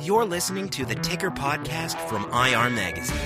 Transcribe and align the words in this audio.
You're 0.00 0.24
listening 0.24 0.68
to 0.70 0.84
the 0.84 0.94
Ticker 0.96 1.30
Podcast 1.30 1.96
from 2.08 2.24
IR 2.24 2.70
Magazine, 2.70 3.16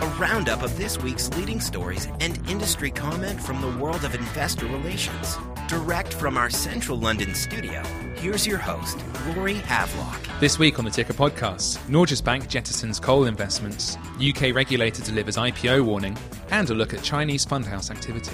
a 0.00 0.06
roundup 0.18 0.62
of 0.62 0.76
this 0.76 0.96
week's 0.98 1.28
leading 1.36 1.60
stories 1.60 2.06
and 2.20 2.38
industry 2.48 2.90
comment 2.90 3.42
from 3.42 3.60
the 3.60 3.76
world 3.82 4.04
of 4.04 4.14
investor 4.14 4.66
relations. 4.66 5.36
Direct 5.66 6.14
from 6.14 6.36
our 6.36 6.48
central 6.48 6.98
London 6.98 7.34
studio, 7.34 7.82
here's 8.16 8.46
your 8.46 8.58
host, 8.58 8.98
Rory 9.26 9.54
Havelock. 9.54 10.20
This 10.40 10.58
week 10.58 10.78
on 10.78 10.84
the 10.84 10.90
Ticker 10.90 11.14
Podcast, 11.14 11.78
Norges 11.88 12.22
Bank 12.22 12.48
jettisons 12.48 13.02
coal 13.02 13.24
investments, 13.24 13.96
UK 14.24 14.54
regulator 14.54 15.02
delivers 15.02 15.36
IPO 15.36 15.84
warning, 15.84 16.16
and 16.50 16.70
a 16.70 16.74
look 16.74 16.94
at 16.94 17.02
Chinese 17.02 17.44
fund 17.44 17.66
house 17.66 17.90
activity. 17.90 18.32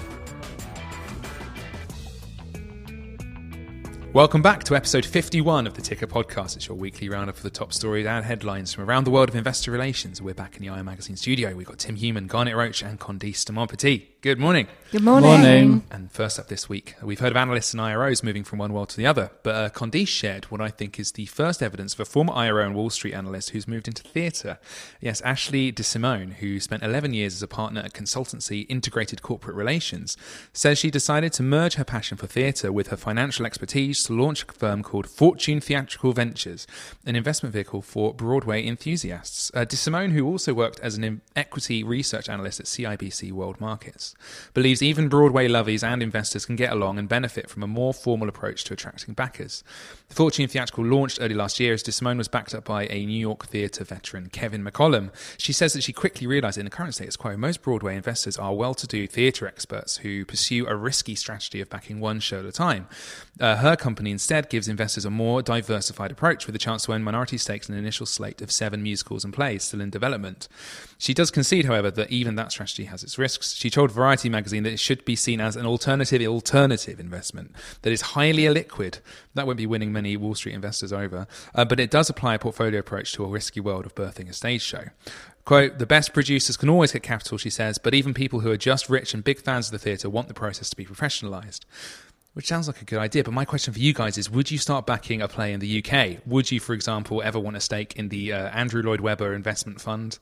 Welcome 4.16 4.40
back 4.40 4.64
to 4.64 4.74
episode 4.74 5.04
51 5.04 5.66
of 5.66 5.74
the 5.74 5.82
Ticker 5.82 6.06
Podcast. 6.06 6.56
It's 6.56 6.68
your 6.68 6.76
weekly 6.78 7.10
roundup 7.10 7.36
of 7.36 7.42
the 7.42 7.50
top 7.50 7.74
stories 7.74 8.06
and 8.06 8.24
headlines 8.24 8.72
from 8.72 8.88
around 8.88 9.04
the 9.04 9.10
world 9.10 9.28
of 9.28 9.36
investor 9.36 9.70
relations. 9.70 10.22
We're 10.22 10.32
back 10.32 10.56
in 10.56 10.62
the 10.62 10.74
IR 10.74 10.84
Magazine 10.84 11.16
studio. 11.16 11.54
We've 11.54 11.66
got 11.66 11.80
Tim 11.80 11.96
Human, 11.96 12.26
Garnet 12.26 12.56
Roach, 12.56 12.82
and 12.82 12.98
Candice 12.98 13.44
de 13.44 13.52
Montpetit. 13.52 14.06
Good 14.22 14.40
morning. 14.40 14.68
Good 14.90 15.02
morning. 15.02 15.30
Morning. 15.30 15.82
And 15.90 16.10
first 16.10 16.40
up 16.40 16.48
this 16.48 16.68
week, 16.68 16.94
we've 17.02 17.20
heard 17.20 17.30
of 17.30 17.36
analysts 17.36 17.74
and 17.74 17.80
IROs 17.80 18.24
moving 18.24 18.42
from 18.42 18.58
one 18.58 18.72
world 18.72 18.88
to 18.88 18.96
the 18.96 19.06
other, 19.06 19.30
but 19.42 19.54
uh, 19.54 19.68
Candice 19.68 20.08
shared 20.08 20.46
what 20.46 20.60
I 20.62 20.68
think 20.68 20.98
is 20.98 21.12
the 21.12 21.26
first 21.26 21.62
evidence 21.62 21.92
of 21.92 22.00
a 22.00 22.04
former 22.06 22.32
IRO 22.32 22.64
and 22.64 22.74
Wall 22.74 22.88
Street 22.88 23.12
analyst 23.12 23.50
who's 23.50 23.68
moved 23.68 23.86
into 23.86 24.02
theatre. 24.02 24.58
Yes, 25.00 25.20
Ashley 25.20 25.70
de 25.70 25.82
Simone, 25.84 26.32
who 26.32 26.58
spent 26.58 26.82
11 26.82 27.12
years 27.12 27.34
as 27.34 27.42
a 27.42 27.46
partner 27.46 27.82
at 27.82 27.92
consultancy 27.92 28.64
Integrated 28.70 29.20
Corporate 29.20 29.54
Relations, 29.54 30.16
says 30.54 30.78
she 30.78 30.90
decided 30.90 31.34
to 31.34 31.42
merge 31.42 31.74
her 31.74 31.84
passion 31.84 32.16
for 32.16 32.26
theatre 32.26 32.72
with 32.72 32.88
her 32.88 32.96
financial 32.96 33.44
expertise 33.44 34.05
to 34.06 34.12
launch 34.12 34.44
a 34.44 34.52
firm 34.52 34.82
called 34.82 35.08
Fortune 35.08 35.60
Theatrical 35.60 36.12
Ventures, 36.12 36.66
an 37.04 37.16
investment 37.16 37.52
vehicle 37.52 37.82
for 37.82 38.14
Broadway 38.14 38.64
enthusiasts. 38.64 39.50
Uh, 39.52 39.64
de 39.64 39.76
Simone, 39.76 40.12
who 40.12 40.24
also 40.26 40.54
worked 40.54 40.78
as 40.80 40.96
an 40.96 41.20
equity 41.34 41.82
research 41.82 42.28
analyst 42.28 42.60
at 42.60 42.66
CIBC 42.66 43.32
World 43.32 43.60
Markets, 43.60 44.14
believes 44.54 44.82
even 44.82 45.08
Broadway 45.08 45.48
lovies 45.48 45.82
and 45.82 46.02
investors 46.02 46.46
can 46.46 46.56
get 46.56 46.72
along 46.72 46.98
and 46.98 47.08
benefit 47.08 47.50
from 47.50 47.62
a 47.62 47.66
more 47.66 47.92
formal 47.92 48.28
approach 48.28 48.64
to 48.64 48.74
attracting 48.74 49.14
backers. 49.14 49.64
The 50.08 50.14
Fortune 50.14 50.46
Theatrical 50.46 50.84
launched 50.84 51.18
early 51.20 51.34
last 51.34 51.58
year 51.58 51.74
as 51.74 51.82
De 51.82 51.90
Simone 51.90 52.18
was 52.18 52.28
backed 52.28 52.54
up 52.54 52.64
by 52.64 52.86
a 52.86 53.04
New 53.04 53.18
York 53.18 53.46
theatre 53.46 53.84
veteran, 53.84 54.28
Kevin 54.28 54.64
McCollum. 54.64 55.10
She 55.36 55.52
says 55.52 55.72
that 55.72 55.82
she 55.82 55.92
quickly 55.92 56.28
realised 56.28 56.58
in 56.58 56.64
the 56.64 56.70
current 56.70 56.94
status 56.94 57.16
quo, 57.16 57.36
most 57.36 57.62
Broadway 57.62 57.96
investors 57.96 58.38
are 58.38 58.54
well 58.54 58.74
to 58.74 58.86
do 58.86 59.08
theatre 59.08 59.48
experts 59.48 59.98
who 59.98 60.24
pursue 60.24 60.66
a 60.66 60.76
risky 60.76 61.16
strategy 61.16 61.60
of 61.60 61.68
backing 61.68 61.98
one 61.98 62.20
show 62.20 62.38
at 62.38 62.44
a 62.44 62.52
time. 62.52 62.86
Uh, 63.40 63.56
her 63.56 63.74
company 63.74 63.95
instead 64.04 64.50
gives 64.50 64.66
investors 64.66 65.04
a 65.04 65.10
more 65.10 65.40
diversified 65.40 66.10
approach 66.10 66.46
with 66.46 66.56
a 66.56 66.58
chance 66.58 66.84
to 66.84 66.92
own 66.92 67.04
minority 67.04 67.38
stakes 67.38 67.68
in 67.68 67.74
an 67.74 67.78
initial 67.78 68.04
slate 68.04 68.42
of 68.42 68.50
seven 68.50 68.82
musicals 68.82 69.24
and 69.24 69.32
plays 69.32 69.64
still 69.64 69.80
in 69.80 69.90
development. 69.90 70.48
She 70.98 71.14
does 71.14 71.30
concede, 71.30 71.66
however, 71.66 71.90
that 71.92 72.10
even 72.10 72.34
that 72.34 72.50
strategy 72.50 72.84
has 72.86 73.04
its 73.04 73.16
risks. 73.16 73.54
She 73.54 73.70
told 73.70 73.92
Variety 73.92 74.28
magazine 74.28 74.64
that 74.64 74.72
it 74.72 74.80
should 74.80 75.04
be 75.04 75.14
seen 75.14 75.40
as 75.40 75.54
an 75.54 75.66
alternative 75.66 76.26
alternative 76.26 76.98
investment 76.98 77.52
that 77.82 77.92
is 77.92 78.00
highly 78.00 78.42
illiquid. 78.42 79.00
That 79.34 79.46
won't 79.46 79.58
be 79.58 79.66
winning 79.66 79.92
many 79.92 80.16
Wall 80.16 80.34
Street 80.34 80.54
investors 80.54 80.92
over, 80.92 81.26
uh, 81.54 81.64
but 81.64 81.78
it 81.78 81.90
does 81.90 82.10
apply 82.10 82.34
a 82.34 82.38
portfolio 82.38 82.80
approach 82.80 83.12
to 83.12 83.24
a 83.24 83.28
risky 83.28 83.60
world 83.60 83.86
of 83.86 83.94
birthing 83.94 84.28
a 84.28 84.32
stage 84.32 84.62
show. 84.62 84.86
Quote, 85.46 85.78
the 85.78 85.86
best 85.86 86.12
producers 86.12 86.56
can 86.56 86.68
always 86.68 86.90
get 86.90 87.04
capital, 87.04 87.38
she 87.38 87.50
says, 87.50 87.78
but 87.78 87.94
even 87.94 88.12
people 88.12 88.40
who 88.40 88.50
are 88.50 88.56
just 88.56 88.88
rich 88.88 89.14
and 89.14 89.22
big 89.22 89.40
fans 89.40 89.68
of 89.68 89.72
the 89.72 89.78
theatre 89.78 90.10
want 90.10 90.26
the 90.26 90.34
process 90.34 90.68
to 90.70 90.76
be 90.76 90.84
professionalised. 90.84 91.60
Which 92.36 92.48
sounds 92.48 92.66
like 92.66 92.82
a 92.82 92.84
good 92.84 92.98
idea, 92.98 93.24
but 93.24 93.32
my 93.32 93.46
question 93.46 93.72
for 93.72 93.80
you 93.80 93.94
guys 93.94 94.18
is 94.18 94.28
would 94.28 94.50
you 94.50 94.58
start 94.58 94.84
backing 94.84 95.22
a 95.22 95.26
play 95.26 95.54
in 95.54 95.60
the 95.60 95.82
UK? 95.82 96.18
Would 96.26 96.50
you, 96.50 96.60
for 96.60 96.74
example, 96.74 97.22
ever 97.22 97.40
want 97.40 97.56
a 97.56 97.60
stake 97.60 97.96
in 97.96 98.10
the 98.10 98.34
uh, 98.34 98.48
Andrew 98.48 98.82
Lloyd 98.82 99.00
Webber 99.00 99.32
investment 99.32 99.80
fund? 99.80 100.18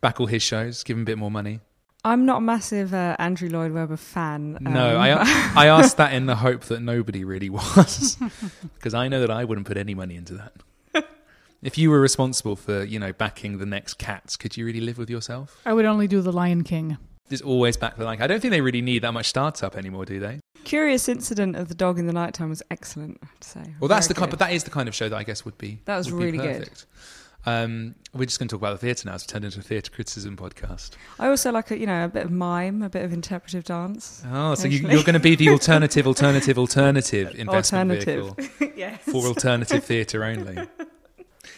Back 0.00 0.20
all 0.20 0.26
his 0.26 0.42
shows, 0.42 0.82
give 0.82 0.96
him 0.96 1.02
a 1.02 1.04
bit 1.04 1.18
more 1.18 1.30
money? 1.30 1.60
I'm 2.02 2.24
not 2.24 2.38
a 2.38 2.40
massive 2.40 2.94
uh, 2.94 3.14
Andrew 3.18 3.50
Lloyd 3.50 3.72
Webber 3.72 3.98
fan. 3.98 4.56
No, 4.62 4.96
um, 4.96 5.02
I, 5.02 5.52
I 5.54 5.66
asked 5.78 5.98
that 5.98 6.14
in 6.14 6.24
the 6.24 6.36
hope 6.36 6.62
that 6.64 6.80
nobody 6.80 7.24
really 7.24 7.50
was, 7.50 8.16
because 8.76 8.94
I 8.94 9.08
know 9.08 9.20
that 9.20 9.30
I 9.30 9.44
wouldn't 9.44 9.66
put 9.66 9.76
any 9.76 9.94
money 9.94 10.16
into 10.16 10.32
that. 10.34 10.54
If 11.62 11.76
you 11.76 11.90
were 11.90 12.00
responsible 12.00 12.56
for, 12.56 12.84
you 12.84 12.98
know, 12.98 13.12
backing 13.12 13.58
the 13.58 13.66
next 13.66 13.98
cats, 13.98 14.38
could 14.38 14.56
you 14.56 14.64
really 14.64 14.80
live 14.80 14.96
with 14.96 15.10
yourself? 15.10 15.60
I 15.66 15.74
would 15.74 15.84
only 15.84 16.08
do 16.08 16.22
the 16.22 16.32
Lion 16.32 16.64
King. 16.64 16.96
Just 17.28 17.44
always 17.44 17.76
back 17.76 17.98
the 17.98 18.04
like. 18.04 18.22
I 18.22 18.26
don't 18.26 18.40
think 18.40 18.52
they 18.52 18.62
really 18.62 18.80
need 18.80 19.02
that 19.02 19.12
much 19.12 19.26
startup 19.26 19.76
anymore, 19.76 20.06
do 20.06 20.18
they? 20.18 20.40
Curious 20.70 21.08
incident 21.08 21.56
of 21.56 21.66
the 21.66 21.74
dog 21.74 21.98
in 21.98 22.06
the 22.06 22.12
nighttime 22.12 22.48
was 22.48 22.62
excellent. 22.70 23.18
I 23.24 23.26
have 23.26 23.40
to 23.40 23.48
say. 23.48 23.74
Well, 23.80 23.88
that's 23.88 24.06
Very 24.06 24.14
the 24.14 24.20
kind, 24.20 24.30
good. 24.30 24.38
but 24.38 24.46
that 24.46 24.52
is 24.52 24.62
the 24.62 24.70
kind 24.70 24.88
of 24.88 24.94
show 24.94 25.08
that 25.08 25.16
I 25.16 25.24
guess 25.24 25.44
would 25.44 25.58
be 25.58 25.80
That 25.86 25.96
was 25.96 26.12
really 26.12 26.38
good. 26.38 26.70
Um, 27.44 27.96
we're 28.14 28.26
just 28.26 28.38
going 28.38 28.46
to 28.46 28.52
talk 28.54 28.60
about 28.60 28.78
the 28.78 28.86
theatre 28.86 29.08
now. 29.08 29.16
It's 29.16 29.26
turned 29.26 29.44
into 29.44 29.58
a 29.58 29.62
theatre 29.62 29.90
criticism 29.90 30.36
podcast. 30.36 30.90
I 31.18 31.26
also 31.26 31.50
like 31.50 31.72
a 31.72 31.76
you 31.76 31.86
know 31.86 32.04
a 32.04 32.08
bit 32.08 32.24
of 32.24 32.30
mime, 32.30 32.82
a 32.82 32.88
bit 32.88 33.04
of 33.04 33.12
interpretive 33.12 33.64
dance. 33.64 34.22
Oh, 34.30 34.54
so 34.54 34.68
you, 34.68 34.86
you're 34.88 35.02
going 35.02 35.14
to 35.14 35.18
be 35.18 35.34
the 35.34 35.48
alternative, 35.48 36.06
alternative, 36.06 36.56
alternative 36.56 37.34
investment 37.34 37.90
Alternative. 37.90 38.36
vehicle 38.36 38.72
yes. 38.78 39.02
for 39.02 39.26
alternative 39.26 39.82
theatre 39.82 40.22
only. 40.22 40.68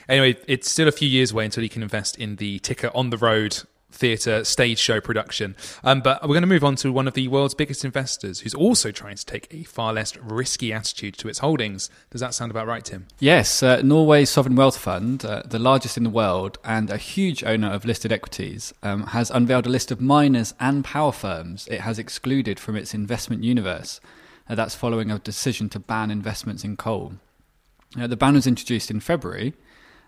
Anyway, 0.09 0.37
it's 0.49 0.69
still 0.71 0.89
a 0.89 0.93
few 0.93 1.09
years 1.09 1.31
away 1.31 1.45
until 1.45 1.63
you 1.63 1.69
can 1.69 1.83
invest 1.83 2.19
in 2.19 2.37
the 2.37 2.59
ticker 2.61 2.91
on 2.95 3.11
the 3.11 3.17
road 3.17 3.63
theatre 3.93 4.45
stage 4.45 4.79
show 4.79 5.01
production. 5.01 5.55
Um, 5.85 6.01
but 6.01 6.23
we're 6.23 6.35
going 6.35 6.43
to 6.43 6.49
move 6.49 6.65
on 6.65 6.77
to 6.77 6.93
one 6.93 7.07
of 7.07 7.15
the 7.15 7.29
world's 7.29 7.55
biggest 7.55 7.85
investors 7.85 8.41
who's 8.41 8.55
also 8.55 8.91
trying 8.91 9.17
to 9.17 9.27
take 9.27 9.47
a 9.51 9.63
far 9.65 9.93
less 9.93 10.17
risky 10.17 10.73
attitude 10.73 11.17
to 11.19 11.29
its 11.29 11.41
holdings. 11.41 11.91
Does 12.11 12.21
that 12.21 12.35
sound 12.35 12.51
about 12.51 12.67
right, 12.67 12.85
Tim? 12.85 13.07
Yes, 13.19 13.63
uh, 13.63 13.83
Norway's 13.83 14.31
sovereign 14.31 14.57
wealth 14.57 14.77
fund, 14.77 15.25
uh, 15.25 15.43
the 15.45 15.59
largest 15.59 15.97
in 15.97 16.05
the 16.05 16.11
world 16.11 16.59
and 16.65 16.91
a 16.91 16.97
huge 16.97 17.45
owner 17.45 17.71
of 17.71 17.85
listed 17.85 18.13
equities, 18.13 18.73
um, 18.83 19.09
has 19.09 19.31
unveiled 19.31 19.67
a 19.67 19.71
list 19.71 19.91
of 19.91 20.01
miners 20.01 20.55
and 20.59 20.85
power 20.85 21.13
firms 21.13 21.69
it 21.69 21.81
has 21.81 21.99
excluded 21.99 22.59
from 22.59 22.77
its 22.77 22.95
investment 22.95 23.45
universe. 23.45 24.01
Uh, 24.49 24.55
that's 24.55 24.75
following 24.75 25.11
a 25.11 25.19
decision 25.19 25.69
to 25.69 25.79
ban 25.79 26.11
investments 26.11 26.65
in 26.65 26.77
coal. 26.77 27.15
Uh, 27.99 28.07
the 28.07 28.17
ban 28.17 28.35
was 28.35 28.47
introduced 28.47 28.91
in 28.91 29.01
February 29.01 29.55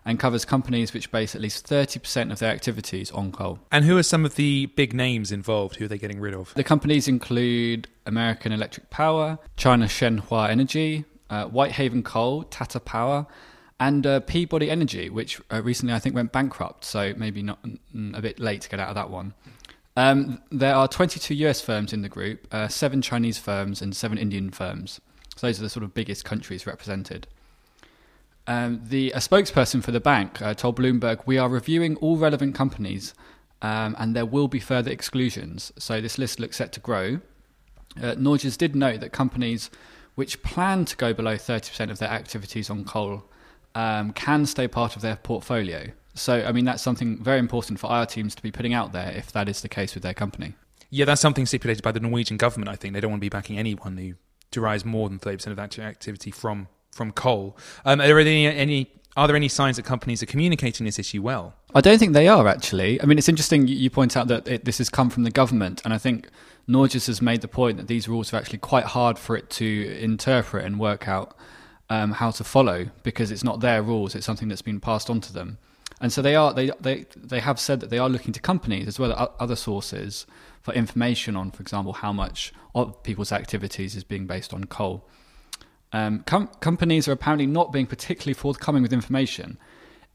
and 0.05 0.19
covers 0.19 0.45
companies 0.45 0.93
which 0.93 1.11
base 1.11 1.35
at 1.35 1.41
least 1.41 1.67
30% 1.67 2.31
of 2.31 2.39
their 2.39 2.53
activities 2.53 3.11
on 3.11 3.31
coal. 3.31 3.59
And 3.71 3.83
who 3.83 3.97
are 3.97 4.03
some 4.03 4.23
of 4.23 4.35
the 4.35 4.67
big 4.67 4.93
names 4.93 5.31
involved? 5.31 5.77
Who 5.77 5.85
are 5.85 5.87
they 5.87 5.97
getting 5.97 6.19
rid 6.19 6.35
of? 6.35 6.53
The 6.53 6.63
companies 6.63 7.07
include 7.07 7.87
American 8.05 8.51
Electric 8.51 8.89
Power, 8.91 9.39
China 9.57 9.85
Shenhua 9.85 10.49
Energy, 10.49 11.05
uh, 11.29 11.45
Whitehaven 11.45 12.03
Coal, 12.03 12.43
Tata 12.43 12.79
Power, 12.79 13.25
and 13.79 14.05
uh, 14.05 14.19
Peabody 14.21 14.69
Energy, 14.69 15.09
which 15.09 15.41
uh, 15.51 15.61
recently 15.61 15.93
I 15.93 15.99
think 15.99 16.15
went 16.15 16.31
bankrupt, 16.31 16.85
so 16.85 17.13
maybe 17.17 17.41
not 17.41 17.61
mm, 17.63 18.15
a 18.15 18.21
bit 18.21 18.39
late 18.39 18.61
to 18.61 18.69
get 18.69 18.79
out 18.79 18.89
of 18.89 18.95
that 18.95 19.09
one. 19.09 19.33
Um, 19.97 20.41
there 20.51 20.75
are 20.75 20.87
22 20.87 21.33
US 21.47 21.61
firms 21.61 21.93
in 21.93 22.01
the 22.01 22.09
group, 22.09 22.47
uh, 22.53 22.67
seven 22.67 23.01
Chinese 23.01 23.37
firms, 23.37 23.81
and 23.81 23.95
seven 23.95 24.17
Indian 24.17 24.51
firms. 24.51 25.01
So 25.35 25.47
those 25.47 25.59
are 25.59 25.63
the 25.63 25.69
sort 25.69 25.83
of 25.83 25.93
biggest 25.93 26.23
countries 26.25 26.67
represented. 26.67 27.27
Um, 28.47 28.81
the 28.83 29.11
a 29.11 29.17
spokesperson 29.17 29.83
for 29.83 29.91
the 29.91 29.99
bank 29.99 30.41
uh, 30.41 30.53
told 30.53 30.77
Bloomberg, 30.77 31.21
"We 31.25 31.37
are 31.37 31.49
reviewing 31.49 31.95
all 31.97 32.17
relevant 32.17 32.55
companies, 32.55 33.13
um, 33.61 33.95
and 33.97 34.15
there 34.15 34.25
will 34.25 34.47
be 34.47 34.59
further 34.59 34.91
exclusions. 34.91 35.71
So 35.77 35.99
this 35.99 36.17
list 36.17 36.39
looks 36.39 36.57
set 36.57 36.71
to 36.73 36.79
grow." 36.79 37.19
Uh, 37.97 38.13
Norges 38.15 38.57
did 38.57 38.75
note 38.75 38.99
that 38.99 39.11
companies 39.11 39.69
which 40.15 40.41
plan 40.43 40.85
to 40.85 40.95
go 40.95 41.13
below 41.13 41.35
30% 41.35 41.91
of 41.91 41.99
their 41.99 42.09
activities 42.09 42.69
on 42.69 42.83
coal 42.85 43.23
um, 43.73 44.11
can 44.13 44.45
stay 44.45 44.67
part 44.67 44.95
of 44.95 45.01
their 45.01 45.17
portfolio. 45.17 45.91
So, 46.13 46.45
I 46.45 46.53
mean, 46.53 46.63
that's 46.63 46.81
something 46.81 47.21
very 47.21 47.39
important 47.39 47.79
for 47.79 47.87
our 47.87 48.05
teams 48.05 48.33
to 48.35 48.41
be 48.41 48.51
putting 48.51 48.73
out 48.73 48.93
there 48.93 49.11
if 49.11 49.31
that 49.33 49.49
is 49.49 49.61
the 49.61 49.69
case 49.69 49.93
with 49.93 50.03
their 50.03 50.13
company. 50.13 50.55
Yeah, 50.89 51.03
that's 51.03 51.19
something 51.19 51.45
stipulated 51.45 51.83
by 51.83 51.91
the 51.91 51.99
Norwegian 51.99 52.37
government. 52.37 52.69
I 52.69 52.75
think 52.75 52.93
they 52.93 53.01
don't 53.01 53.11
want 53.11 53.19
to 53.19 53.25
be 53.25 53.29
backing 53.29 53.57
anyone 53.57 53.97
who 53.97 54.13
derives 54.51 54.85
more 54.85 55.09
than 55.09 55.19
thirty 55.19 55.37
percent 55.37 55.51
of 55.51 55.57
that 55.57 55.77
activity 55.77 56.31
from 56.31 56.69
from 56.95 57.11
coal. 57.11 57.57
Um, 57.83 57.99
are 57.99 58.07
there 58.07 58.19
any, 58.19 58.47
any 58.47 58.89
are 59.17 59.27
there 59.27 59.35
any 59.35 59.49
signs 59.49 59.75
that 59.75 59.83
companies 59.83 60.23
are 60.23 60.25
communicating 60.25 60.85
this 60.85 60.97
issue 60.97 61.21
well? 61.21 61.53
I 61.73 61.81
don't 61.81 61.99
think 61.99 62.13
they 62.13 62.27
are 62.27 62.47
actually. 62.47 63.01
I 63.01 63.05
mean, 63.05 63.17
it's 63.17 63.29
interesting 63.29 63.67
you 63.67 63.89
point 63.89 64.15
out 64.17 64.27
that 64.29 64.47
it, 64.47 64.65
this 64.65 64.77
has 64.77 64.89
come 64.89 65.09
from 65.09 65.23
the 65.23 65.31
government, 65.31 65.81
and 65.83 65.93
I 65.93 65.97
think 65.97 66.29
Norges 66.67 67.07
has 67.07 67.21
made 67.21 67.41
the 67.41 67.47
point 67.47 67.77
that 67.77 67.87
these 67.87 68.07
rules 68.07 68.33
are 68.33 68.37
actually 68.37 68.59
quite 68.59 68.85
hard 68.85 69.19
for 69.19 69.35
it 69.35 69.49
to 69.51 69.97
interpret 69.99 70.65
and 70.65 70.79
work 70.79 71.07
out 71.07 71.37
um, 71.89 72.13
how 72.13 72.31
to 72.31 72.43
follow 72.43 72.87
because 73.03 73.29
it's 73.29 73.43
not 73.43 73.59
their 73.59 73.83
rules; 73.83 74.15
it's 74.15 74.25
something 74.25 74.47
that's 74.47 74.61
been 74.61 74.79
passed 74.79 75.09
on 75.09 75.19
to 75.21 75.33
them. 75.33 75.57
And 75.99 76.11
so 76.11 76.21
they 76.21 76.35
are 76.35 76.53
they 76.53 76.71
they 76.79 77.05
they 77.15 77.41
have 77.41 77.59
said 77.59 77.81
that 77.81 77.89
they 77.89 77.99
are 77.99 78.09
looking 78.09 78.33
to 78.33 78.39
companies 78.39 78.87
as 78.87 78.99
well 78.99 79.11
as 79.11 79.27
other 79.39 79.55
sources 79.55 80.25
for 80.61 80.73
information 80.73 81.35
on, 81.35 81.51
for 81.51 81.61
example, 81.61 81.93
how 81.93 82.11
much 82.11 82.53
of 82.73 83.03
people's 83.03 83.31
activities 83.31 83.95
is 83.95 84.03
being 84.03 84.27
based 84.27 84.53
on 84.53 84.63
coal. 84.63 85.07
Um, 85.95 86.23
com- 86.25 86.49
companies 86.59 87.07
are 87.07 87.13
apparently 87.13 87.45
not 87.45 87.71
being 87.71 87.87
particularly 87.87 88.33
forthcoming 88.33 88.81
with 88.81 88.91
information. 88.91 89.57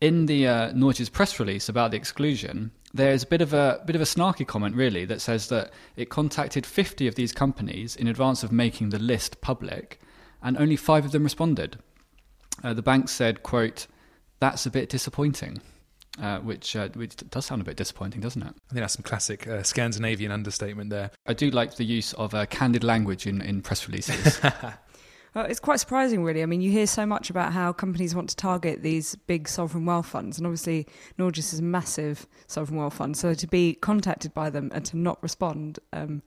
In 0.02 0.26
the 0.26 0.46
uh, 0.46 0.72
Norges 0.72 1.10
press 1.10 1.40
release 1.40 1.70
about 1.70 1.90
the 1.90 1.96
exclusion, 1.96 2.70
there's 2.92 3.22
a 3.22 3.26
bit 3.26 3.40
of 3.40 3.54
a 3.54 3.80
bit 3.86 3.96
of 3.96 4.02
a 4.02 4.04
snarky 4.04 4.46
comment, 4.46 4.76
really, 4.76 5.06
that 5.06 5.22
says 5.22 5.48
that 5.48 5.72
it 5.96 6.10
contacted 6.10 6.66
50 6.66 7.06
of 7.06 7.14
these 7.14 7.32
companies 7.32 7.96
in 7.96 8.08
advance 8.08 8.42
of 8.42 8.52
making 8.52 8.90
the 8.90 8.98
list 8.98 9.40
public, 9.40 9.98
and 10.42 10.58
only 10.58 10.76
five 10.76 11.06
of 11.06 11.12
them 11.12 11.24
responded. 11.24 11.78
Uh, 12.62 12.74
the 12.74 12.82
bank 12.82 13.08
said, 13.08 13.42
"quote 13.42 13.86
That's 14.38 14.66
a 14.66 14.70
bit 14.70 14.90
disappointing." 14.90 15.62
Uh, 16.20 16.40
which, 16.40 16.76
uh, 16.76 16.88
which 16.90 17.16
does 17.30 17.46
sound 17.46 17.62
a 17.62 17.64
bit 17.64 17.76
disappointing, 17.76 18.20
doesn't 18.20 18.42
it? 18.42 18.48
I 18.48 18.74
think 18.74 18.80
that's 18.82 18.94
some 18.94 19.04
classic 19.04 19.46
uh, 19.46 19.62
Scandinavian 19.62 20.32
understatement 20.32 20.90
there. 20.90 21.12
I 21.24 21.32
do 21.32 21.50
like 21.50 21.76
the 21.76 21.84
use 21.84 22.12
of 22.14 22.34
uh, 22.34 22.44
candid 22.46 22.84
language 22.84 23.26
in, 23.26 23.40
in 23.40 23.62
press 23.62 23.86
releases. 23.86 24.38
Well, 25.34 25.44
it's 25.44 25.60
quite 25.60 25.78
surprising, 25.78 26.24
really. 26.24 26.42
I 26.42 26.46
mean, 26.46 26.60
you 26.60 26.72
hear 26.72 26.88
so 26.88 27.06
much 27.06 27.30
about 27.30 27.52
how 27.52 27.72
companies 27.72 28.14
want 28.16 28.30
to 28.30 28.36
target 28.36 28.82
these 28.82 29.14
big 29.14 29.48
sovereign 29.48 29.86
wealth 29.86 30.06
funds, 30.06 30.38
and 30.38 30.46
obviously, 30.46 30.86
Norges 31.18 31.52
is 31.52 31.60
a 31.60 31.62
massive 31.62 32.26
sovereign 32.48 32.78
wealth 32.78 32.94
fund. 32.94 33.16
So 33.16 33.34
to 33.34 33.46
be 33.46 33.74
contacted 33.74 34.34
by 34.34 34.50
them 34.50 34.70
and 34.74 34.84
to 34.86 34.96
not 34.96 35.22
respond 35.22 35.78
um, 35.92 36.22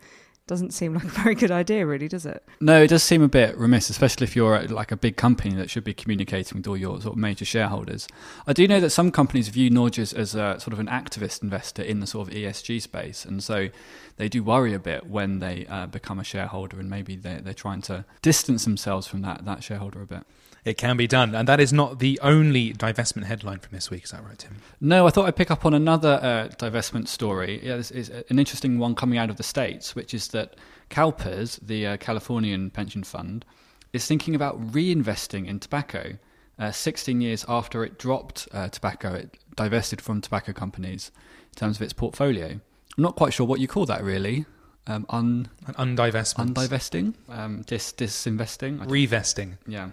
doesn't 0.48 0.72
seem 0.72 0.94
like 0.94 1.04
a 1.04 1.08
very 1.24 1.36
good 1.36 1.52
idea, 1.52 1.86
really, 1.86 2.08
does 2.08 2.26
it? 2.26 2.44
No, 2.60 2.84
it 2.84 2.88
does 2.88 3.04
seem 3.04 3.22
a 3.22 3.28
bit 3.28 3.58
remiss, 3.58 3.90
especially 3.90 4.26
if 4.26 4.36
you're 4.36 4.62
like 4.68 4.92
a 4.92 4.98
big 4.98 5.16
company 5.16 5.56
that 5.56 5.70
should 5.70 5.84
be 5.84 5.94
communicating 5.94 6.58
with 6.58 6.68
all 6.68 6.78
your 6.78 7.00
sort 7.02 7.14
of 7.14 7.18
major 7.18 7.46
shareholders. 7.46 8.08
I 8.46 8.54
do 8.54 8.68
know 8.68 8.80
that 8.80 8.90
some 8.90 9.12
companies 9.12 9.48
view 9.48 9.70
Norges 9.70 10.14
as 10.14 10.36
a 10.36 10.60
sort 10.60 10.74
of 10.74 10.80
an 10.80 10.88
activist 10.88 11.42
investor 11.44 11.82
in 11.82 12.00
the 12.00 12.08
sort 12.08 12.28
of 12.28 12.34
ESG 12.34 12.82
space, 12.82 13.26
and 13.26 13.44
so 13.44 13.70
they 14.18 14.30
do 14.30 14.44
worry 14.44 14.74
a 14.74 14.80
bit 14.80 15.08
when 15.08 15.40
they 15.40 15.66
uh, 15.68 15.88
become 15.88 16.20
a 16.20 16.24
shareholder, 16.24 16.80
and 16.80 16.90
maybe 16.90 17.16
they're, 17.16 17.42
they're 17.42 17.54
trying 17.54 17.82
to 17.84 18.06
distance 18.22 18.66
themselves 18.66 19.08
from 19.08 19.22
that 19.22 19.46
that 19.46 19.64
shareholder 19.64 20.02
a 20.02 20.06
bit. 20.06 20.24
It 20.66 20.78
can 20.78 20.96
be 20.96 21.08
done. 21.08 21.36
And 21.36 21.48
that 21.48 21.60
is 21.60 21.74
not 21.74 22.00
the 22.00 22.20
only 22.22 22.74
divestment 22.74 23.26
headline 23.26 23.60
from 23.60 23.74
this 23.74 23.90
week. 23.90 24.06
Is 24.06 24.12
that 24.12 24.24
right, 24.24 24.38
Tim? 24.38 24.58
No, 24.80 25.06
I 25.06 25.10
thought 25.10 25.28
I'd 25.28 25.36
pick 25.36 25.52
up 25.52 25.66
on 25.66 25.74
another 25.74 26.20
uh, 26.22 26.48
divestment 26.56 27.10
story. 27.10 27.60
Yeah, 27.62 27.78
this 27.78 27.92
is 27.92 28.10
an 28.10 28.40
interesting 28.40 28.80
one 28.80 28.96
coming 28.96 29.18
out 29.18 29.30
of 29.30 29.36
the 29.36 29.44
States, 29.44 29.94
which 29.94 30.14
is 30.14 30.30
that 30.34 30.58
CalPERS, 30.90 31.60
the 31.66 31.88
uh, 31.88 31.98
Californian 31.98 32.70
pension 32.70 33.04
fund, 33.04 33.46
is 33.94 34.06
thinking 34.06 34.36
about 34.36 34.62
reinvesting 34.72 35.48
in 35.48 35.60
tobacco 35.60 36.18
uh, 36.60 36.72
16 36.72 37.22
years 37.22 37.46
after 37.48 37.84
it 37.84 37.98
dropped 37.98 38.48
uh, 38.52 38.70
tobacco, 38.70 39.14
it 39.14 39.38
divested 39.56 40.02
from 40.02 40.22
tobacco 40.22 40.54
companies 40.54 41.12
in 41.52 41.56
terms 41.56 41.78
of 41.78 41.82
its 41.82 41.94
portfolio. 41.94 42.48
I'm 42.48 43.04
not 43.04 43.16
quite 43.16 43.34
sure 43.34 43.46
what 43.46 43.60
you 43.60 43.68
call 43.68 43.86
that 43.88 44.04
really. 44.04 44.46
Um, 44.86 45.06
un, 45.10 45.50
An 45.66 45.96
undivestment. 45.96 46.54
undivesting, 46.54 47.14
um, 47.30 47.62
dis, 47.66 47.94
disinvesting. 47.94 48.86
Revesting. 48.86 49.58
Yeah. 49.66 49.92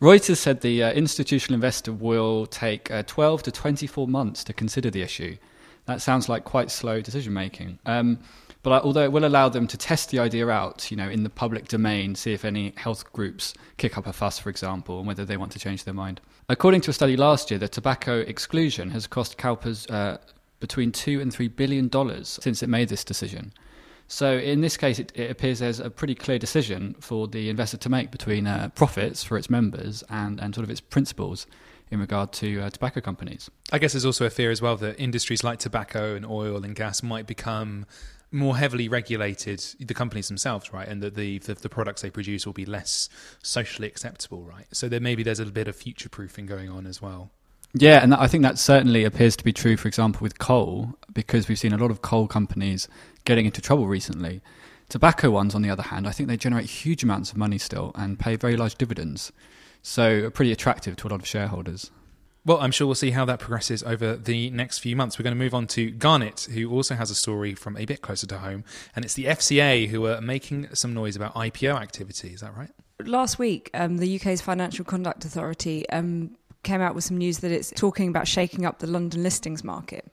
Reuters 0.00 0.38
said 0.38 0.62
the 0.62 0.82
uh, 0.82 0.92
institutional 0.92 1.54
investor 1.54 1.92
will 1.92 2.46
take 2.46 2.90
uh, 2.90 3.02
12 3.02 3.42
to 3.44 3.52
24 3.52 4.08
months 4.08 4.42
to 4.44 4.54
consider 4.54 4.90
the 4.90 5.02
issue. 5.02 5.36
That 5.84 6.00
sounds 6.00 6.30
like 6.30 6.44
quite 6.44 6.70
slow 6.70 7.02
decision 7.02 7.34
making. 7.34 7.78
Um, 7.84 8.18
but 8.64 8.72
I, 8.72 8.78
although 8.80 9.04
it 9.04 9.12
will 9.12 9.26
allow 9.26 9.48
them 9.50 9.66
to 9.68 9.76
test 9.76 10.10
the 10.10 10.18
idea 10.18 10.48
out, 10.48 10.90
you 10.90 10.96
know, 10.96 11.08
in 11.08 11.22
the 11.22 11.30
public 11.30 11.68
domain, 11.68 12.14
see 12.16 12.32
if 12.32 12.44
any 12.44 12.72
health 12.76 13.12
groups 13.12 13.54
kick 13.76 13.96
up 13.96 14.06
a 14.06 14.12
fuss, 14.12 14.38
for 14.38 14.48
example, 14.48 14.98
and 14.98 15.06
whether 15.06 15.24
they 15.24 15.36
want 15.36 15.52
to 15.52 15.58
change 15.58 15.84
their 15.84 15.94
mind. 15.94 16.20
According 16.48 16.80
to 16.82 16.90
a 16.90 16.94
study 16.94 17.16
last 17.16 17.50
year, 17.50 17.58
the 17.58 17.68
tobacco 17.68 18.20
exclusion 18.20 18.90
has 18.90 19.06
cost 19.06 19.36
CalPERS 19.36 19.90
uh, 19.90 20.16
between 20.60 20.92
two 20.92 21.20
and 21.20 21.32
three 21.32 21.48
billion 21.48 21.88
dollars 21.88 22.38
since 22.42 22.62
it 22.62 22.68
made 22.70 22.88
this 22.88 23.04
decision. 23.04 23.52
So 24.08 24.38
in 24.38 24.62
this 24.62 24.78
case, 24.78 24.98
it, 24.98 25.12
it 25.14 25.30
appears 25.30 25.58
there's 25.58 25.80
a 25.80 25.90
pretty 25.90 26.14
clear 26.14 26.38
decision 26.38 26.94
for 27.00 27.28
the 27.28 27.50
investor 27.50 27.76
to 27.76 27.88
make 27.90 28.10
between 28.10 28.46
uh, 28.46 28.70
profits 28.74 29.22
for 29.22 29.36
its 29.36 29.50
members 29.50 30.02
and, 30.08 30.40
and 30.40 30.54
sort 30.54 30.64
of 30.64 30.70
its 30.70 30.80
principles 30.80 31.46
in 31.90 32.00
regard 32.00 32.32
to 32.32 32.60
uh, 32.60 32.70
tobacco 32.70 33.00
companies. 33.00 33.50
I 33.72 33.78
guess 33.78 33.92
there's 33.92 34.04
also 34.06 34.26
a 34.26 34.30
fear 34.30 34.50
as 34.50 34.62
well 34.62 34.76
that 34.76 34.98
industries 34.98 35.44
like 35.44 35.58
tobacco 35.58 36.16
and 36.16 36.24
oil 36.24 36.64
and 36.64 36.74
gas 36.74 37.02
might 37.02 37.26
become 37.26 37.86
more 38.34 38.56
heavily 38.56 38.88
regulated, 38.88 39.64
the 39.78 39.94
companies 39.94 40.28
themselves, 40.28 40.72
right? 40.72 40.86
And 40.86 41.02
that 41.02 41.14
the, 41.14 41.38
the, 41.38 41.54
the 41.54 41.68
products 41.68 42.02
they 42.02 42.10
produce 42.10 42.44
will 42.44 42.52
be 42.52 42.66
less 42.66 43.08
socially 43.42 43.88
acceptable, 43.88 44.42
right? 44.44 44.66
So 44.72 44.88
there 44.88 45.00
maybe 45.00 45.22
there's 45.22 45.38
a 45.38 45.46
bit 45.46 45.68
of 45.68 45.76
future 45.76 46.08
proofing 46.08 46.46
going 46.46 46.68
on 46.68 46.86
as 46.86 47.00
well. 47.00 47.30
Yeah, 47.72 48.02
and 48.02 48.14
I 48.14 48.28
think 48.28 48.42
that 48.42 48.58
certainly 48.58 49.04
appears 49.04 49.36
to 49.36 49.44
be 49.44 49.52
true, 49.52 49.76
for 49.76 49.88
example, 49.88 50.20
with 50.22 50.38
coal, 50.38 50.94
because 51.12 51.48
we've 51.48 51.58
seen 51.58 51.72
a 51.72 51.78
lot 51.78 51.90
of 51.90 52.02
coal 52.02 52.28
companies 52.28 52.88
getting 53.24 53.46
into 53.46 53.60
trouble 53.60 53.88
recently. 53.88 54.42
Tobacco 54.88 55.30
ones, 55.30 55.54
on 55.54 55.62
the 55.62 55.70
other 55.70 55.82
hand, 55.82 56.06
I 56.06 56.12
think 56.12 56.28
they 56.28 56.36
generate 56.36 56.66
huge 56.66 57.02
amounts 57.02 57.32
of 57.32 57.36
money 57.36 57.58
still 57.58 57.90
and 57.96 58.18
pay 58.18 58.36
very 58.36 58.56
large 58.56 58.76
dividends. 58.76 59.32
So, 59.82 60.30
pretty 60.30 60.52
attractive 60.52 60.96
to 60.96 61.08
a 61.08 61.10
lot 61.10 61.20
of 61.20 61.26
shareholders. 61.26 61.90
Well, 62.46 62.60
I'm 62.60 62.72
sure 62.72 62.86
we'll 62.86 62.94
see 62.94 63.12
how 63.12 63.24
that 63.24 63.38
progresses 63.38 63.82
over 63.82 64.16
the 64.16 64.50
next 64.50 64.80
few 64.80 64.94
months. 64.96 65.18
We're 65.18 65.22
going 65.22 65.36
to 65.36 65.42
move 65.42 65.54
on 65.54 65.66
to 65.68 65.90
Garnet, 65.90 66.48
who 66.52 66.70
also 66.70 66.94
has 66.94 67.10
a 67.10 67.14
story 67.14 67.54
from 67.54 67.74
a 67.78 67.86
bit 67.86 68.02
closer 68.02 68.26
to 68.26 68.38
home, 68.38 68.64
and 68.94 69.02
it's 69.02 69.14
the 69.14 69.24
FCA 69.24 69.88
who 69.88 70.06
are 70.06 70.20
making 70.20 70.68
some 70.74 70.92
noise 70.92 71.16
about 71.16 71.34
IPO 71.34 71.80
activity. 71.80 72.34
Is 72.34 72.42
that 72.42 72.54
right? 72.54 72.70
Last 73.02 73.38
week, 73.38 73.70
um, 73.72 73.96
the 73.96 74.16
UK's 74.16 74.42
Financial 74.42 74.84
Conduct 74.84 75.24
Authority 75.24 75.88
um, 75.88 76.36
came 76.64 76.82
out 76.82 76.94
with 76.94 77.04
some 77.04 77.16
news 77.16 77.38
that 77.38 77.50
it's 77.50 77.70
talking 77.70 78.08
about 78.08 78.28
shaking 78.28 78.66
up 78.66 78.78
the 78.78 78.86
London 78.86 79.22
listings 79.22 79.64
market. 79.64 80.04